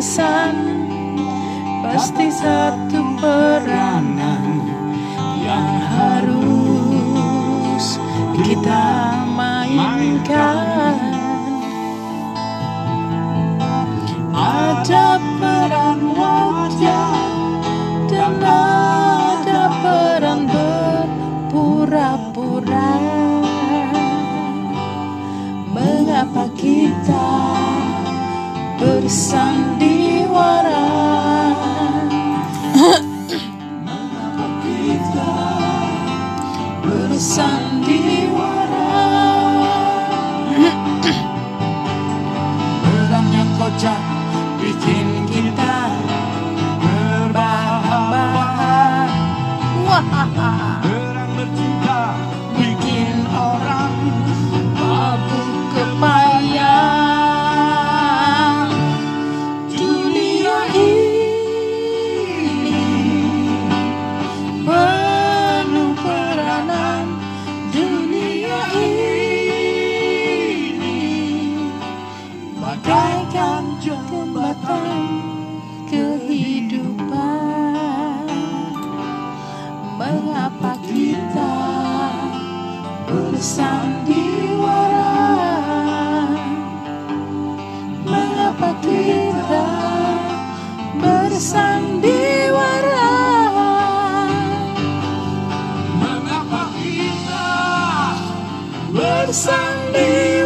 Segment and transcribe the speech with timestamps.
[0.00, 0.56] insan
[1.84, 4.64] pasti satu peranan
[5.44, 6.40] yang harus
[8.40, 10.96] kita mainkan.
[14.32, 15.89] Ada peran
[37.10, 38.86] bersandiwara?
[43.30, 44.00] Yang kocak
[44.58, 45.19] bikin
[83.40, 85.16] bersandiwara
[88.04, 89.64] mengapa kita
[91.00, 92.36] bersandiwara?
[95.96, 97.48] Mengapa kita
[98.92, 100.39] bersandiwara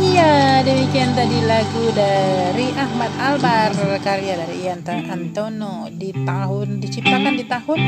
[0.00, 7.44] Ya demikian tadi lagu dari Ahmad Albar karya dari Ianta Antono di tahun diciptakan di
[7.44, 7.80] tahun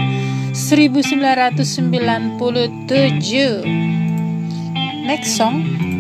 [0.53, 2.37] 1997
[5.09, 5.94] Next song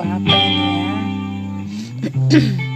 [0.00, 0.36] lagu apa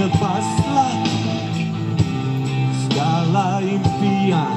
[0.00, 0.96] lepaslah
[2.88, 4.56] segala impian.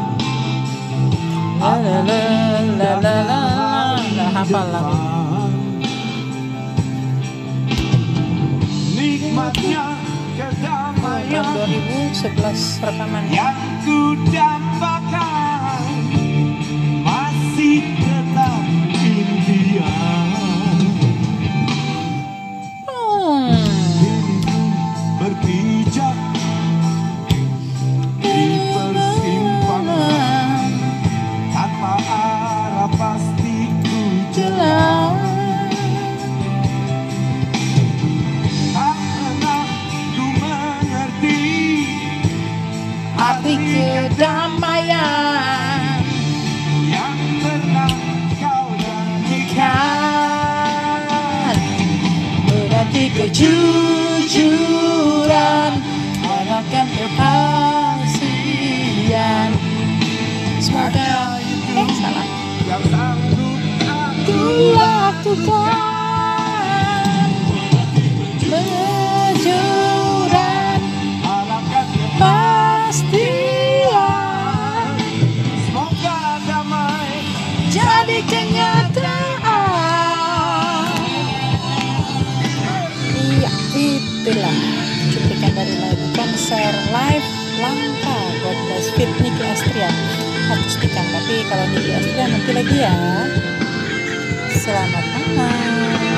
[8.95, 9.85] Nikmatnya
[10.35, 11.71] kedamaian tahun
[12.15, 14.92] 2011 rekaman yang ku dapatkan
[25.53, 26.17] berpijak
[28.25, 30.65] di persimpangan
[31.53, 34.01] tanpa arah pasti ku
[34.33, 35.13] jalan.
[38.73, 39.69] Tak pernah
[40.17, 41.45] ku mengerti
[43.13, 44.97] Arti kedamaian
[46.89, 47.93] yang pernah
[48.41, 49.53] kau janjikan
[51.45, 51.57] kan
[52.49, 54.72] Berarti kejujuran
[83.73, 84.57] itulah
[85.09, 87.27] cuplikan dari lagu konser live
[87.57, 88.17] Langka
[88.69, 89.89] Bless Fit Niki Astria
[90.53, 92.93] akustikan tapi kalau Niki Astria nanti lagi ya
[94.63, 95.05] selamat
[95.35, 96.12] malam